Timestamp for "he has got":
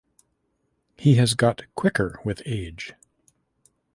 0.97-1.65